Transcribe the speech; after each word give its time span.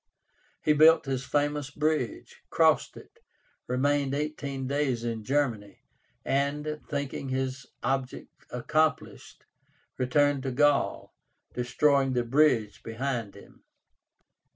He 0.63 0.73
built 0.73 1.05
his 1.05 1.27
famous 1.27 1.69
bridge, 1.69 2.41
crossed 2.49 2.97
it, 2.97 3.19
remained 3.67 4.15
eighteen 4.15 4.65
days 4.65 5.03
in 5.03 5.23
Germany, 5.23 5.83
and, 6.25 6.79
thinking 6.89 7.29
his 7.29 7.67
object 7.83 8.43
accomplished, 8.49 9.45
returned 9.99 10.41
to 10.41 10.51
Gaul, 10.51 11.13
destroying 11.53 12.13
the 12.13 12.23
bridge 12.23 12.81
behind 12.81 13.35
him. 13.35 13.63